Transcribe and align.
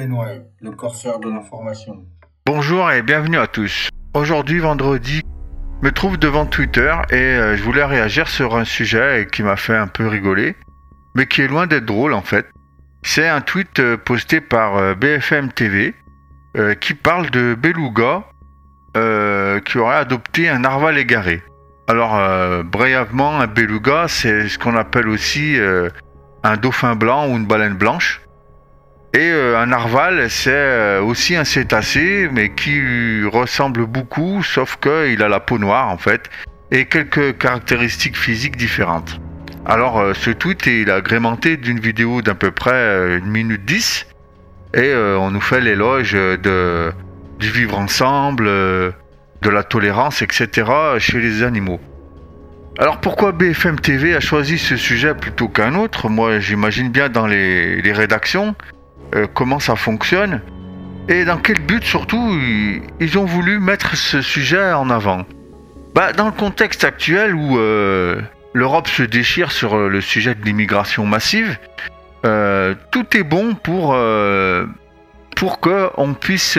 Le 0.00 0.70
corsaire 0.70 1.18
de 1.18 1.28
l'information. 1.28 2.06
Bonjour 2.46 2.90
et 2.90 3.02
bienvenue 3.02 3.36
à 3.36 3.46
tous. 3.46 3.90
Aujourd'hui, 4.14 4.58
vendredi, 4.58 5.20
me 5.82 5.92
trouve 5.92 6.16
devant 6.16 6.46
Twitter 6.46 6.94
et 7.10 7.16
euh, 7.16 7.54
je 7.54 7.62
voulais 7.62 7.84
réagir 7.84 8.26
sur 8.26 8.56
un 8.56 8.64
sujet 8.64 9.28
qui 9.30 9.42
m'a 9.42 9.56
fait 9.56 9.76
un 9.76 9.88
peu 9.88 10.06
rigoler, 10.06 10.56
mais 11.14 11.26
qui 11.26 11.42
est 11.42 11.48
loin 11.48 11.66
d'être 11.66 11.84
drôle 11.84 12.14
en 12.14 12.22
fait. 12.22 12.46
C'est 13.02 13.28
un 13.28 13.42
tweet 13.42 13.78
euh, 13.78 13.98
posté 13.98 14.40
par 14.40 14.78
euh, 14.78 14.94
BFM 14.94 15.52
TV 15.52 15.94
qui 16.80 16.94
parle 16.94 17.30
de 17.30 17.54
Beluga 17.54 18.24
qui 18.94 19.78
aurait 19.78 19.96
adopté 19.96 20.48
un 20.48 20.60
narval 20.60 20.98
égaré. 20.98 21.44
Alors, 21.86 22.18
brièvement, 22.64 23.38
un 23.38 23.46
beluga, 23.46 24.06
c'est 24.08 24.48
ce 24.48 24.58
qu'on 24.58 24.74
appelle 24.74 25.06
aussi 25.06 25.56
un 26.42 26.56
dauphin 26.56 26.96
blanc 26.96 27.28
ou 27.28 27.36
une 27.36 27.46
baleine 27.46 27.74
blanche. 27.74 28.20
Et 29.12 29.18
euh, 29.18 29.58
un 29.58 29.66
narval, 29.66 30.30
c'est 30.30 30.52
euh, 30.52 31.02
aussi 31.02 31.34
un 31.34 31.42
cétacé, 31.42 32.28
mais 32.32 32.50
qui 32.50 33.24
ressemble 33.24 33.84
beaucoup, 33.86 34.44
sauf 34.44 34.76
qu'il 34.76 35.20
a 35.22 35.28
la 35.28 35.40
peau 35.40 35.58
noire 35.58 35.88
en 35.88 35.98
fait, 35.98 36.30
et 36.70 36.84
quelques 36.84 37.36
caractéristiques 37.36 38.16
physiques 38.16 38.56
différentes. 38.56 39.20
Alors 39.66 39.98
euh, 39.98 40.14
ce 40.14 40.30
tweet 40.30 40.68
est 40.68 40.88
agrémenté 40.88 41.56
d'une 41.56 41.80
vidéo 41.80 42.22
d'à 42.22 42.36
peu 42.36 42.52
près 42.52 43.18
une 43.18 43.26
minute 43.26 43.64
10, 43.64 44.06
et 44.74 44.94
on 44.94 45.32
nous 45.32 45.40
fait 45.40 45.60
l'éloge 45.60 46.12
du 46.12 47.50
vivre 47.50 47.76
ensemble, 47.76 48.44
de 48.46 49.50
la 49.50 49.64
tolérance, 49.64 50.22
etc. 50.22 50.70
chez 50.98 51.18
les 51.18 51.42
animaux. 51.42 51.80
Alors 52.78 53.00
pourquoi 53.00 53.32
BFM 53.32 53.80
TV 53.80 54.14
a 54.14 54.20
choisi 54.20 54.58
ce 54.58 54.76
sujet 54.76 55.12
plutôt 55.14 55.48
qu'un 55.48 55.74
autre? 55.74 56.08
Moi 56.08 56.38
j'imagine 56.38 56.90
bien 56.90 57.08
dans 57.08 57.26
les 57.26 57.92
rédactions, 57.92 58.54
euh, 59.14 59.26
comment 59.32 59.58
ça 59.58 59.76
fonctionne 59.76 60.40
et 61.08 61.24
dans 61.24 61.38
quel 61.38 61.58
but 61.60 61.82
surtout 61.82 62.38
ils 63.00 63.18
ont 63.18 63.24
voulu 63.24 63.58
mettre 63.58 63.96
ce 63.96 64.22
sujet 64.22 64.72
en 64.72 64.90
avant. 64.90 65.26
Bah, 65.94 66.12
dans 66.12 66.26
le 66.26 66.32
contexte 66.32 66.84
actuel 66.84 67.34
où 67.34 67.58
euh, 67.58 68.20
l'Europe 68.54 68.86
se 68.86 69.02
déchire 69.02 69.50
sur 69.50 69.76
euh, 69.76 69.88
le 69.88 70.00
sujet 70.00 70.34
de 70.34 70.44
l'immigration 70.44 71.06
massive, 71.06 71.58
tout 72.22 73.16
est 73.16 73.22
bon 73.22 73.54
pour, 73.54 73.96
pour 75.36 75.60
qu'on 75.60 76.12
puisse 76.12 76.58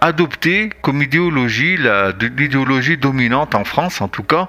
adopter 0.00 0.70
comme 0.80 1.02
idéologie 1.02 1.76
l'idéologie 1.76 2.96
dominante 2.96 3.54
en 3.54 3.64
France 3.64 4.00
en 4.00 4.08
tout 4.08 4.22
cas. 4.22 4.46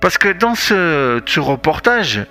Parce 0.00 0.18
que 0.18 0.32
dans 0.32 0.56
ce, 0.56 1.22
ce 1.26 1.38
reportage, 1.38 2.26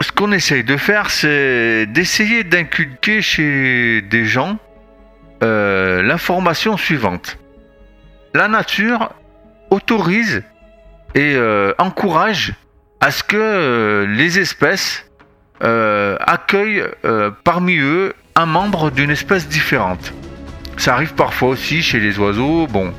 ce 0.00 0.10
qu'on 0.10 0.32
essaye 0.32 0.64
de 0.64 0.76
faire, 0.76 1.10
c'est 1.10 1.86
d'essayer 1.86 2.44
d'inculquer 2.44 3.22
chez 3.22 4.02
des 4.02 4.24
gens 4.24 4.58
euh, 5.42 6.02
l'information 6.02 6.76
suivante. 6.76 7.38
La 8.34 8.48
nature 8.48 9.10
autorise 9.70 10.42
et 11.14 11.34
euh, 11.34 11.72
encourage 11.78 12.54
à 13.00 13.10
ce 13.10 13.22
que 13.24 13.36
euh, 13.36 14.06
les 14.06 14.38
espèces 14.38 15.06
accueillent 15.60 16.82
parmi 17.44 17.76
eux 17.76 18.14
un 18.34 18.46
membre 18.46 18.90
d'une 18.90 19.12
espèce 19.12 19.46
différente. 19.46 20.12
Ça 20.76 20.94
arrive 20.94 21.14
parfois 21.14 21.50
aussi 21.50 21.82
chez 21.82 22.00
les 22.00 22.18
oiseaux, 22.18 22.66
bon, 22.66 22.92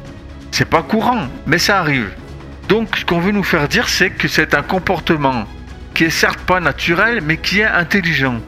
c'est 0.50 0.70
pas 0.70 0.82
courant, 0.82 1.28
mais 1.46 1.58
ça 1.58 1.80
arrive. 1.80 2.10
Donc 2.70 2.96
ce 2.96 3.04
qu'on 3.04 3.20
veut 3.20 3.34
nous 3.34 3.44
faire 3.44 3.68
dire, 3.68 3.90
c'est 3.90 4.12
que 4.12 4.30
c'est 4.30 4.54
un 4.54 4.62
comportement 4.62 5.46
qui 5.94 6.06
est 6.06 6.10
certes 6.10 6.40
pas 6.40 6.60
naturel, 6.60 7.22
mais 7.22 7.38
qui 7.38 7.60
est 7.60 7.66
intelligent. 7.66 8.40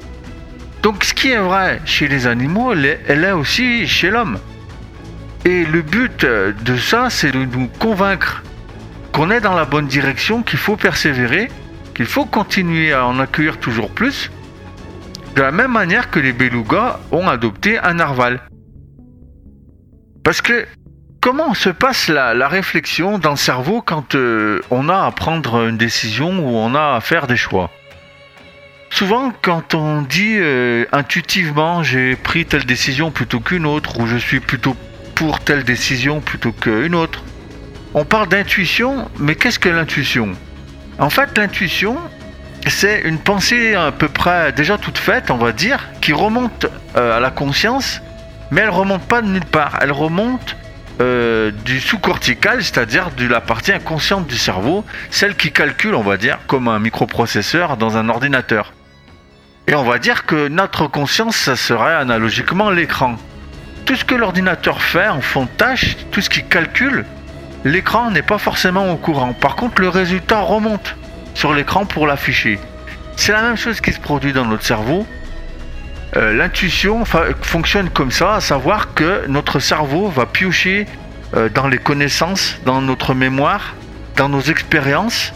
Donc 0.81 1.03
ce 1.03 1.13
qui 1.13 1.31
est 1.31 1.39
vrai 1.39 1.81
chez 1.85 2.07
les 2.07 2.27
animaux, 2.27 2.73
elle 2.73 3.23
est, 3.23 3.31
aussi 3.31 3.87
chez 3.87 4.09
l'homme. 4.09 4.37
Et 5.43 5.65
le 5.65 5.81
but 5.81 6.25
de 6.25 6.77
ça, 6.77 7.09
c'est 7.09 7.31
de 7.31 7.45
nous 7.45 7.67
convaincre 7.79 8.43
qu'on 9.11 9.31
est 9.31 9.41
dans 9.41 9.53
la 9.53 9.65
bonne 9.65 9.87
direction, 9.87 10.43
qu'il 10.43 10.59
faut 10.59 10.75
persévérer, 10.75 11.49
qu'il 11.93 12.05
faut 12.05 12.25
continuer 12.25 12.93
à 12.93 13.05
en 13.05 13.19
accueillir 13.19 13.57
toujours 13.57 13.89
plus, 13.89 14.29
de 15.35 15.41
la 15.41 15.51
même 15.51 15.71
manière 15.71 16.11
que 16.11 16.19
les 16.19 16.33
belugas 16.33 16.99
ont 17.11 17.27
adopté 17.27 17.77
un 17.79 17.95
narval. 17.95 18.41
Parce 20.23 20.41
que 20.41 20.65
comment 21.25 21.55
se 21.55 21.69
passe 21.69 22.07
la, 22.07 22.47
réflexion 22.47 23.17
dans 23.17 23.31
le 23.31 23.35
cerveau 23.35 23.81
quand 23.81 24.13
euh, 24.13 24.61
on 24.69 24.89
a 24.89 25.07
à 25.07 25.11
prendre 25.11 25.67
une 25.67 25.75
décision 25.75 26.29
ou 26.37 26.55
on 26.55 26.75
a 26.75 26.97
à 26.97 27.01
faire 27.01 27.25
des 27.25 27.35
choix? 27.35 27.71
Souvent, 28.91 29.33
quand 29.41 29.73
on 29.73 30.03
dit 30.03 30.35
euh, 30.37 30.85
intuitivement 30.91 31.81
j'ai 31.81 32.15
pris 32.15 32.45
telle 32.45 32.65
décision 32.65 33.09
plutôt 33.09 33.39
qu'une 33.39 33.65
autre, 33.65 33.99
ou 33.99 34.05
je 34.05 34.17
suis 34.17 34.39
plutôt 34.39 34.75
pour 35.15 35.39
telle 35.39 35.63
décision 35.63 36.21
plutôt 36.21 36.51
qu'une 36.51 36.93
autre, 36.93 37.23
on 37.95 38.05
parle 38.05 38.27
d'intuition, 38.27 39.09
mais 39.17 39.33
qu'est-ce 39.33 39.57
que 39.57 39.69
l'intuition? 39.69 40.33
En 40.99 41.09
fait, 41.09 41.35
l'intuition, 41.39 41.97
c'est 42.67 43.01
une 43.01 43.17
pensée 43.17 43.73
à 43.73 43.91
peu 43.91 44.09
près 44.09 44.51
déjà 44.51 44.77
toute 44.77 44.99
faite, 44.99 45.31
on 45.31 45.37
va 45.37 45.53
dire, 45.53 45.87
qui 46.01 46.13
remonte 46.13 46.67
euh, 46.95 47.17
à 47.17 47.19
la 47.19 47.31
conscience, 47.31 47.99
mais 48.51 48.61
elle 48.61 48.69
remonte 48.69 49.01
pas 49.07 49.23
de 49.23 49.27
nulle 49.27 49.45
part. 49.45 49.79
Elle 49.81 49.91
remonte 49.91 50.55
euh, 51.01 51.51
du 51.51 51.81
sous-cortical, 51.81 52.63
c'est-à-dire 52.63 53.11
de 53.11 53.27
la 53.27 53.41
partie 53.41 53.73
inconsciente 53.73 54.27
du 54.27 54.37
cerveau, 54.37 54.85
celle 55.09 55.35
qui 55.35 55.51
calcule, 55.51 55.93
on 55.95 56.01
va 56.01 56.17
dire, 56.17 56.39
comme 56.47 56.67
un 56.67 56.79
microprocesseur 56.79 57.75
dans 57.75 57.97
un 57.97 58.07
ordinateur. 58.07 58.73
Et 59.67 59.75
on 59.75 59.83
va 59.83 59.99
dire 59.99 60.25
que 60.25 60.47
notre 60.47 60.87
conscience, 60.87 61.35
ça 61.35 61.55
serait 61.55 61.95
analogiquement 61.95 62.69
l'écran. 62.69 63.17
Tout 63.85 63.95
ce 63.95 64.05
que 64.05 64.15
l'ordinateur 64.15 64.81
fait 64.81 65.07
en 65.07 65.21
fond 65.21 65.43
de 65.43 65.49
tâche, 65.49 65.97
tout 66.11 66.21
ce 66.21 66.29
qu'il 66.29 66.45
calcule, 66.45 67.05
l'écran 67.65 68.11
n'est 68.11 68.21
pas 68.21 68.37
forcément 68.37 68.91
au 68.91 68.95
courant. 68.95 69.33
Par 69.33 69.55
contre, 69.55 69.81
le 69.81 69.89
résultat 69.89 70.39
remonte 70.39 70.95
sur 71.33 71.53
l'écran 71.53 71.85
pour 71.85 72.07
l'afficher. 72.07 72.59
C'est 73.17 73.31
la 73.31 73.41
même 73.41 73.57
chose 73.57 73.81
qui 73.81 73.91
se 73.91 73.99
produit 73.99 74.33
dans 74.33 74.45
notre 74.45 74.63
cerveau. 74.63 75.05
Euh, 76.17 76.33
l'intuition 76.33 77.03
fonctionne 77.41 77.89
comme 77.89 78.11
ça, 78.11 78.35
à 78.35 78.41
savoir 78.41 78.93
que 78.93 79.27
notre 79.27 79.59
cerveau 79.59 80.07
va 80.07 80.25
piocher 80.25 80.85
euh, 81.35 81.49
dans 81.49 81.67
les 81.67 81.77
connaissances, 81.77 82.57
dans 82.65 82.81
notre 82.81 83.13
mémoire, 83.13 83.75
dans 84.15 84.29
nos 84.29 84.41
expériences, 84.41 85.33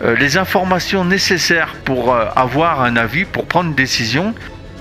euh, 0.00 0.16
les 0.16 0.38
informations 0.38 1.04
nécessaires 1.04 1.74
pour 1.84 2.14
avoir 2.14 2.82
un 2.82 2.96
avis, 2.96 3.26
pour 3.26 3.46
prendre 3.46 3.68
une 3.68 3.74
décision, 3.74 4.34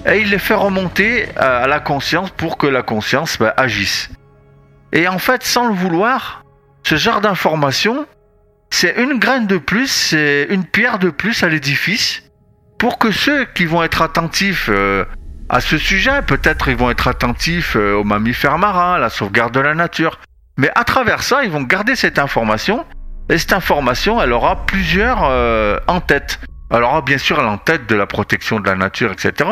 et 0.06 0.20
il 0.20 0.30
les 0.30 0.40
fait 0.40 0.56
remonter 0.56 1.28
à 1.36 1.68
la 1.68 1.80
conscience 1.80 2.32
pour 2.32 2.58
que 2.58 2.66
la 2.66 2.82
conscience 2.82 3.38
bah, 3.38 3.54
agisse. 3.58 4.10
Et 4.94 5.08
en 5.08 5.20
fait, 5.20 5.44
sans 5.44 5.68
le 5.68 5.74
vouloir, 5.74 6.44
ce 6.84 6.96
genre 6.96 7.20
d'information, 7.20 8.06
c'est 8.70 8.96
une 8.98 9.20
graine 9.20 9.48
de 9.48 9.58
plus, 9.58 9.92
c'est 9.92 10.48
une 10.50 10.64
pierre 10.64 10.98
de 10.98 11.10
plus 11.10 11.44
à 11.44 11.50
l'édifice 11.50 12.24
pour 12.80 12.98
que 12.98 13.12
ceux 13.12 13.46
qui 13.54 13.66
vont 13.66 13.84
être 13.84 14.02
attentifs 14.02 14.70
à 15.52 15.60
ce 15.60 15.78
sujet. 15.78 16.24
Peut-être 16.24 16.70
ils 16.70 16.76
vont 16.76 16.90
être 16.90 17.08
attentifs 17.08 17.76
euh, 17.76 17.94
aux 17.94 18.04
mammifères 18.04 18.58
marins, 18.58 18.94
à 18.94 18.98
la 18.98 19.10
sauvegarde 19.10 19.54
de 19.54 19.60
la 19.60 19.76
nature. 19.76 20.20
Mais 20.58 20.72
à 20.74 20.84
travers 20.84 21.22
ça, 21.22 21.44
ils 21.44 21.52
vont 21.52 21.62
garder 21.62 21.96
cette 21.96 22.18
information. 22.18 22.86
Et 23.30 23.38
cette 23.38 23.54
information, 23.54 24.22
elle 24.22 24.32
aura 24.32 24.66
plusieurs 24.66 25.24
euh, 25.24 25.78
en 25.88 26.02
tête. 26.02 26.40
Elle 26.72 26.84
aura 26.84 27.02
bien 27.02 27.18
sûr 27.18 27.42
l'en-tête 27.42 27.86
de 27.88 27.96
la 27.96 28.08
protection 28.08 28.60
de 28.60 28.66
la 28.66 28.76
nature, 28.76 29.12
etc. 29.12 29.52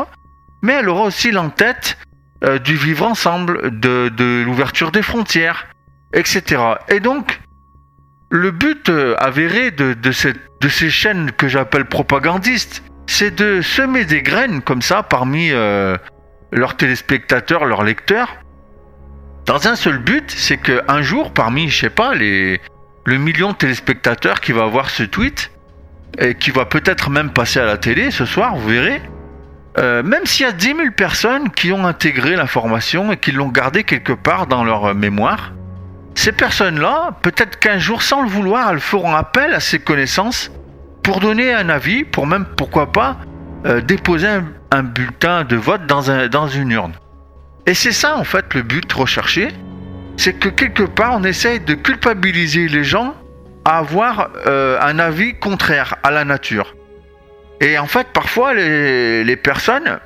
Mais 0.63 0.73
elle 0.73 0.89
aura 0.89 1.03
aussi 1.03 1.31
l'en-tête 1.31 1.97
euh, 2.43 2.59
du 2.59 2.75
vivre 2.75 3.05
ensemble, 3.05 3.79
de, 3.79 4.43
l'ouverture 4.45 4.91
des 4.91 5.01
frontières, 5.01 5.67
etc. 6.13 6.61
Et 6.87 7.01
donc, 7.01 7.41
le 8.31 8.51
but 8.51 8.89
avéré 9.17 9.71
de, 9.71 9.93
de 9.93 10.69
ces 10.69 10.89
chaînes 10.89 11.31
que 11.31 11.47
j'appelle 11.47 11.85
propagandistes, 11.85 12.83
c'est 13.09 13.31
de 13.31 13.61
semer 13.61 14.05
des 14.05 14.21
graines 14.21 14.61
comme 14.61 14.83
ça 14.83 15.01
parmi 15.01 15.49
euh, 15.51 15.97
leurs 16.51 16.77
téléspectateurs, 16.77 17.65
leurs 17.65 17.83
lecteurs, 17.83 18.37
dans 19.47 19.67
un 19.67 19.75
seul 19.75 19.97
but, 19.97 20.29
c'est 20.29 20.57
qu'un 20.57 21.01
jour, 21.01 21.31
parmi, 21.31 21.69
je 21.69 21.79
sais 21.79 21.89
pas, 21.89 22.13
les, 22.13 22.61
le 23.05 23.17
million 23.17 23.51
de 23.51 23.55
téléspectateurs 23.55 24.39
qui 24.41 24.51
va 24.51 24.65
voir 24.67 24.91
ce 24.91 25.01
tweet, 25.01 25.51
et 26.19 26.35
qui 26.35 26.51
va 26.51 26.65
peut-être 26.65 27.09
même 27.09 27.31
passer 27.31 27.59
à 27.59 27.65
la 27.65 27.77
télé 27.77 28.11
ce 28.11 28.25
soir, 28.25 28.55
vous 28.55 28.69
verrez, 28.69 29.01
euh, 29.79 30.03
même 30.03 30.27
s'il 30.27 30.45
y 30.45 30.49
a 30.49 30.51
10 30.51 30.65
000 30.67 30.77
personnes 30.95 31.49
qui 31.49 31.71
ont 31.71 31.87
intégré 31.87 32.35
l'information 32.35 33.11
et 33.11 33.17
qui 33.17 33.31
l'ont 33.31 33.49
gardée 33.49 33.85
quelque 33.85 34.13
part 34.13 34.45
dans 34.45 34.63
leur 34.63 34.93
mémoire, 34.93 35.53
ces 36.13 36.31
personnes-là, 36.31 37.17
peut-être 37.23 37.57
qu'un 37.57 37.79
jour, 37.79 38.03
sans 38.03 38.21
le 38.21 38.29
vouloir, 38.29 38.71
elles 38.71 38.79
feront 38.79 39.15
appel 39.15 39.55
à 39.55 39.59
ces 39.59 39.79
connaissances 39.79 40.51
pour 41.09 41.21
donner 41.21 41.51
un 41.51 41.69
avis, 41.69 42.03
pour 42.03 42.27
même, 42.27 42.45
pourquoi 42.55 42.91
pas, 42.91 43.17
euh, 43.65 43.81
déposer 43.81 44.27
un, 44.69 44.83
bulletin 44.83 45.43
de 45.43 45.55
vote 45.55 45.87
dans, 45.87 46.11
un, 46.11 46.27
dans 46.27 46.47
une 46.47 46.69
urne. 46.69 46.93
Et 47.65 47.73
c'est 47.73 47.93
ça, 47.93 48.15
en 48.15 48.23
fait, 48.23 48.53
le 48.53 48.61
but 48.61 48.93
recherché. 48.93 49.47
C'est 50.17 50.33
que 50.33 50.49
quelque 50.49 50.83
part, 50.83 51.15
on 51.15 51.23
essaye 51.23 51.61
de 51.61 51.73
culpabiliser 51.73 52.67
les 52.67 52.83
gens 52.83 53.15
à 53.65 53.79
avoir 53.79 54.29
euh, 54.45 54.77
un 54.79 54.99
avis 54.99 55.33
contraire 55.33 55.95
à 56.03 56.11
la 56.11 56.25
nature. 56.25 56.75
Et 57.59 57.79
en 57.79 57.87
fait, 57.87 58.09
parfois, 58.13 58.53
les, 58.53 59.35
personnes 59.35 59.97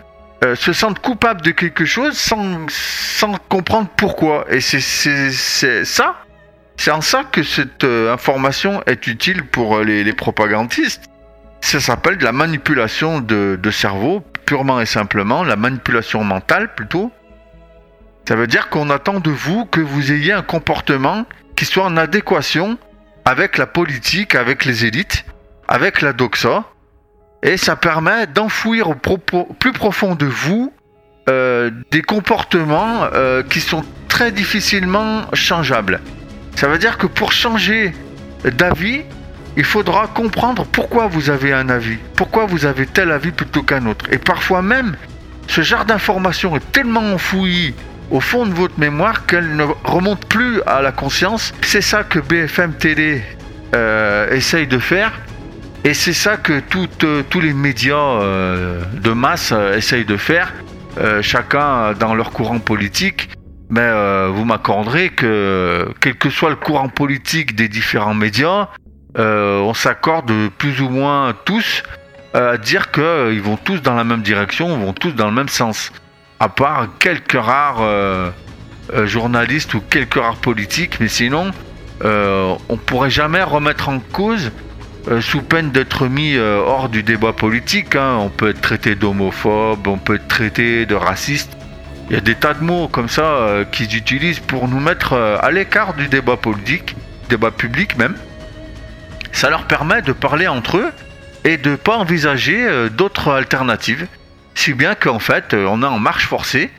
euh, 0.46 0.56
se 0.56 0.72
sentent 0.72 1.00
coupables 1.00 1.42
de 1.42 1.52
quelque 1.52 1.84
chose 1.84 2.18
sans, 2.18 2.66
sans 2.70 3.36
comprendre 3.50 3.90
pourquoi. 3.98 4.46
Et 4.50 4.62
c'est 4.62 5.84
ça, 5.84 6.16
c'est 6.84 6.92
en 6.92 7.00
ça 7.00 7.24
que 7.24 7.44
cette 7.44 7.86
euh, 7.86 8.12
information 8.12 8.84
est 8.88 9.08
utile 9.08 9.46
pour 9.46 9.78
euh, 9.78 9.84
les, 9.86 10.12
propagandistes. 10.12 11.06
Ça 11.62 11.80
s'appelle 11.80 12.18
de 12.18 12.26
la 12.26 12.34
manipulation 12.34 13.22
de, 13.22 13.58
cerveau, 13.72 14.22
purement 14.46 14.82
et 14.82 14.86
simplement, 14.86 15.46
la 15.46 15.56
manipulation 15.56 16.26
mentale 16.26 16.76
plutôt. 16.76 17.10
Ça 18.28 18.36
veut 18.36 18.48
dire 18.48 18.68
qu'on 18.68 18.90
attend 18.90 19.22
de 19.22 19.30
vous 19.30 19.64
que 19.64 19.80
vous 19.80 20.12
ayez 20.12 20.34
un 20.34 20.42
comportement 20.42 21.26
qui 21.56 21.64
soit 21.64 21.86
en 21.86 21.96
adéquation 21.96 22.78
avec 23.24 23.58
la 23.58 23.66
politique, 23.66 24.36
avec 24.36 24.66
les 24.66 24.84
élites, 24.84 25.24
avec 25.70 26.02
la 26.02 26.12
doxa, 26.12 26.66
et 27.44 27.56
ça 27.56 27.78
permet 27.78 28.28
d'enfouir 28.28 28.90
au 28.90 28.96
plus 28.96 29.72
profond 29.72 30.16
de 30.16 30.26
vous 30.26 30.74
euh, 31.30 31.72
des 31.92 32.02
comportements 32.02 33.08
qui 33.50 33.62
sont 33.62 33.86
très 34.10 34.34
difficilement 34.34 35.22
changeables. 35.32 36.02
Ça 36.56 36.68
veut 36.68 36.78
dire 36.78 36.98
que 36.98 37.08
pour 37.08 37.32
changer 37.32 37.94
d'avis, 38.44 39.02
il 39.56 39.64
faudra 39.64 40.08
comprendre 40.08 40.66
pourquoi 40.66 41.08
vous 41.08 41.30
avez 41.30 41.54
un 41.54 41.70
avis, 41.70 41.98
pourquoi 42.16 42.46
vous 42.46 42.66
avez 42.66 42.86
tel 42.86 43.12
avis 43.12 43.32
plutôt 43.32 43.64
qu'un 43.64 43.86
autre. 43.86 44.06
Et 44.12 44.18
parfois 44.18 44.62
même, 44.62 44.96
ce 45.48 45.62
genre 45.62 45.86
d'information 45.86 46.56
est 46.56 46.72
tellement 46.72 47.14
enfoui 47.14 47.74
au 48.12 48.20
fond 48.20 48.46
de 48.46 48.54
votre 48.54 48.80
mémoire 48.80 49.26
qu'elle 49.26 49.56
ne 49.56 49.64
remonte 49.84 50.26
plus 50.26 50.62
à 50.64 50.82
la 50.82 50.92
conscience. 50.92 51.54
C'est 51.62 51.82
ça 51.82 52.04
que 52.04 52.20
BFM 52.20 52.74
Télé 52.74 53.22
euh, 53.76 54.32
essaye 54.32 54.68
de 54.68 54.80
faire. 54.80 55.12
Et 55.86 55.94
c'est 55.94 56.14
ça 56.14 56.38
que 56.38 56.62
euh, 57.04 57.24
tous 57.30 57.42
les 57.42 57.54
médias 57.54 58.22
euh, 58.22 58.82
de 59.02 59.12
masse 59.12 59.52
euh, 59.52 59.76
essayent 59.76 60.06
de 60.06 60.18
faire, 60.18 60.54
chacun 61.22 61.94
dans 61.94 62.14
leur 62.14 62.32
courant 62.32 62.60
politique. 62.60 63.30
Mais 63.76 63.92
vous 64.30 64.46
m'accorderez 64.46 65.10
que, 65.10 65.92
quel 66.00 66.16
que 66.16 66.30
soit 66.30 66.52
le 66.52 66.56
courant 66.56 66.90
politique 66.90 67.56
des 67.56 67.68
différents 67.68 68.14
médias, 68.14 68.68
on 69.16 69.74
s'accorde 69.74 70.32
plus 70.60 70.80
ou 70.80 70.90
moins 70.90 71.34
tous 71.44 71.82
à 72.36 72.58
dire 72.58 72.92
qu'ils 72.92 73.42
vont 73.42 73.58
tous 73.58 73.82
dans 73.82 73.96
la 73.96 74.04
même 74.04 74.22
direction, 74.22 74.78
vont 74.78 74.94
tous 74.94 75.14
dans 75.14 75.26
le 75.26 75.34
même 75.34 75.50
sens. 75.50 75.92
À 76.40 76.50
part 76.50 76.88
quelques 77.00 77.34
rares 77.34 77.82
journalistes 79.06 79.74
ou 79.74 79.82
quelques 79.82 80.22
rares 80.22 80.36
politiques, 80.36 81.00
mais 81.00 81.08
sinon, 81.08 81.50
on 82.04 82.78
pourrait 82.86 83.10
jamais 83.10 83.42
remettre 83.42 83.90
en 83.90 83.98
cause 84.00 84.52
euh, 85.10 85.20
sous 85.20 85.42
peine 85.42 85.72
d'être 85.72 86.08
mis 86.08 86.36
euh, 86.36 86.62
hors 86.66 86.88
du 86.88 87.04
débat 87.04 87.34
politique. 87.34 87.96
Hein. 87.96 88.18
On 88.22 88.30
peut 88.30 88.50
être 88.50 88.62
traité 88.62 88.96
d'homophobe, 88.96 89.86
on 89.88 89.98
peut 89.98 90.16
être 90.16 90.28
traité 90.30 90.86
de 90.86 90.96
raciste. 90.96 91.58
Il 92.10 92.16
y 92.16 92.18
a 92.18 92.22
des 92.22 92.36
tas 92.36 92.54
de 92.54 92.64
mots 92.64 92.88
comme 92.88 93.10
ça 93.10 93.24
euh, 93.24 93.66
qu'ils 93.66 93.96
utilisent 93.96 94.40
pour 94.40 94.68
nous 94.68 94.80
mettre 94.80 95.14
à 95.14 95.52
l'écart 95.52 95.94
du 95.94 96.08
débat 96.08 96.38
politique, 96.38 96.96
débat 97.30 97.52
public 97.52 97.98
même. 97.98 98.16
Ça 99.32 99.50
leur 99.50 99.66
permet 99.66 100.02
de 100.02 100.12
parler 100.12 100.48
entre 100.48 100.78
eux 100.78 100.92
et 101.44 101.58
de 101.58 101.72
ne 101.72 101.76
pas 101.76 101.98
envisager 101.98 102.90
d'autres 102.92 103.32
alternatives. 103.32 104.08
Si 104.56 104.74
bien 104.74 104.96
qu'en 104.96 105.20
fait, 105.20 105.54
on 105.54 105.82
est 105.82 105.88
en 105.88 106.00
marche 106.00 106.28
forcée 106.28 106.70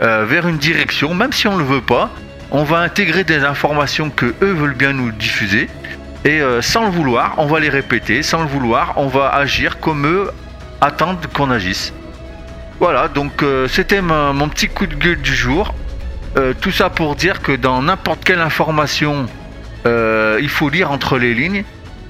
vers 0.00 0.48
une 0.48 0.56
direction, 0.56 1.14
même 1.14 1.32
si 1.32 1.46
on 1.46 1.54
ne 1.54 1.58
le 1.58 1.64
veut 1.64 1.82
pas, 1.82 2.10
on 2.50 2.64
va 2.64 2.78
intégrer 2.78 3.24
des 3.24 3.44
informations 3.44 4.10
que 4.10 4.34
eux 4.42 4.52
veulent 4.52 4.74
bien 4.74 4.94
nous 4.94 5.12
diffuser 5.12 5.68
et 6.24 6.40
euh, 6.40 6.60
sans 6.62 6.84
le 6.84 6.90
vouloir, 6.90 7.34
on 7.38 7.46
va 7.46 7.60
les 7.60 7.68
répéter, 7.68 8.22
sans 8.22 8.42
le 8.42 8.48
vouloir, 8.48 8.94
on 8.96 9.06
va 9.06 9.28
agir 9.28 9.78
comme 9.78 10.06
eux 10.06 10.30
attendent 10.80 11.26
qu'on 11.32 11.50
agisse. 11.50 11.92
Voilà, 12.80 13.08
donc 13.08 13.42
euh, 13.42 13.66
c'était 13.68 14.00
mon 14.00 14.48
petit 14.48 14.68
coup 14.68 14.86
de 14.86 14.94
gueule 14.94 15.20
du 15.20 15.34
jour. 15.34 15.74
Euh, 16.36 16.54
tout 16.60 16.70
ça 16.70 16.90
pour 16.90 17.16
dire 17.16 17.42
que 17.42 17.52
dans 17.52 17.82
n'importe 17.82 18.24
quelle 18.24 18.40
information, 18.40 19.26
il 19.84 20.48
faut 20.50 20.68
lire 20.68 20.92
entre 20.92 21.16
les 21.16 21.32
lignes. 21.32 21.64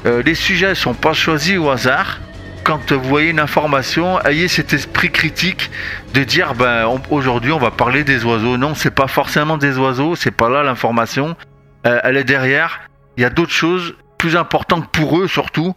les 0.05 0.35
sujets 0.35 0.71
ne 0.71 0.75
sont 0.75 0.95
pas 0.95 1.13
choisis 1.13 1.57
au 1.59 1.71
hasard. 1.71 2.19
Quand 2.65 2.93
vous 2.93 3.09
voyez 3.09 3.31
une 3.31 3.39
information, 3.39 4.21
ayez 4.25 4.49
cet 4.49 4.73
esprit 4.73 5.11
critique 5.11 5.71
de 6.13 6.25
dire 6.25 6.55
ben, 6.55 6.89
aujourd'hui 7.11 7.53
on 7.53 7.59
va 7.59 7.71
parler 7.71 8.03
des 8.03 8.25
oiseaux. 8.25 8.57
Non, 8.57 8.75
c'est 8.75 8.91
pas 8.91 9.07
forcément 9.07 9.59
des 9.59 9.79
oiseaux, 9.79 10.17
c'est 10.17 10.33
pas 10.33 10.49
là 10.49 10.65
l'information. 10.65 11.37
elle 11.85 12.17
est 12.17 12.25
derrière 12.25 12.81
il 13.19 13.23
y 13.23 13.25
a 13.25 13.31
d'autres 13.31 13.53
choses 13.53 13.97
plus 14.17 14.37
importantes 14.37 14.89
pour 14.93 15.19
eux 15.21 15.27
surtout. 15.27 15.75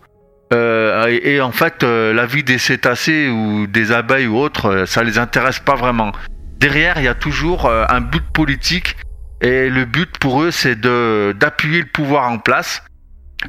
Euh, 1.12 1.19
et, 1.24 1.42
en 1.42 1.52
fait, 1.52 1.84
euh, 1.84 2.13
la 2.13 2.25
vie 2.25 2.44
des 2.44 2.58
cétacés 2.58 3.30
ou 3.30 3.68
des 3.68 3.92
abeilles 3.92 4.28
ou 4.28 4.38
autres, 4.38 4.66
euh, 4.68 4.86
ça 4.86 5.04
les 5.04 5.18
intéresse 5.18 5.60
pas 5.60 5.75
vraiment. 5.75 6.12
Derrière, 6.60 6.98
il 6.98 7.04
y 7.04 7.08
a 7.08 7.16
toujours 7.16 7.68
un 7.68 8.02
but 8.02 8.24
politique 8.34 8.96
et 9.42 9.68
le 9.68 9.86
but 9.86 10.19
pour 10.19 10.44
eux, 10.44 10.52
c'est 10.52 10.80
d'appuyer 10.80 11.80
le 11.80 11.88
pouvoir 11.88 12.30
en 12.30 12.38
place. 12.38 12.84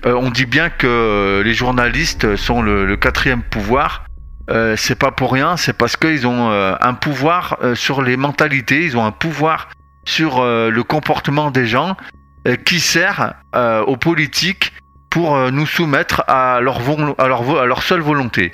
on 0.06 0.30
dit 0.30 0.46
bien 0.46 0.70
que 0.70 1.42
les 1.44 1.52
journalistes 1.52 2.36
sont 2.36 2.62
le, 2.62 2.96
quatrième 2.96 3.42
pouvoir. 3.42 4.06
c'est 4.76 4.98
pas 4.98 5.10
pour 5.10 5.30
rien, 5.30 5.58
c'est 5.58 5.74
parce 5.74 5.98
qu'ils 5.98 6.26
ont 6.26 6.50
un 6.50 6.94
pouvoir 6.94 7.58
sur 7.74 8.00
les 8.00 8.16
mentalités, 8.16 8.82
ils 8.82 8.96
ont 8.96 9.04
un 9.04 9.12
pouvoir 9.12 9.68
sur 10.06 10.42
le 10.42 10.82
comportement 10.82 11.50
des 11.50 11.66
gens 11.66 11.98
euh, 12.48 12.56
qui 12.56 12.80
sert 12.80 13.34
euh, 13.54 13.82
aux 13.82 13.96
politiques 13.96 14.71
pour 15.12 15.36
euh, 15.36 15.50
nous 15.50 15.66
soumettre 15.66 16.24
à 16.26 16.60
leur, 16.62 17.82
seule 17.82 18.00
volonté. 18.00 18.50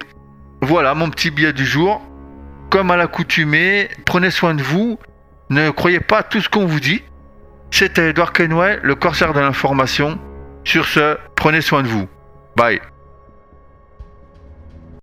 Voilà 0.60 0.92
mon 0.94 1.08
petit 1.08 1.30
billet 1.30 1.52
du 1.52 1.64
jour. 1.64 2.02
Comme 2.68 2.90
à 2.90 2.96
l'accoutumée, 2.96 3.88
prenez 4.04 4.30
soin 4.30 4.54
de 4.54 4.62
vous. 4.62 4.98
Ne 5.50 5.70
croyez 5.70 6.00
pas 6.00 6.18
à 6.18 6.22
tout 6.24 6.40
ce 6.40 6.48
qu'on 6.48 6.66
vous 6.66 6.80
dit. 6.80 7.02
C'était 7.70 8.10
Edouard 8.10 8.32
Kenway, 8.32 8.80
le 8.82 8.96
corsaire 8.96 9.32
de 9.32 9.40
l'information. 9.40 10.18
Sur 10.64 10.84
ce, 10.86 11.16
prenez 11.36 11.60
soin 11.60 11.82
de 11.82 11.88
vous. 11.88 12.08
Bye. 12.56 12.80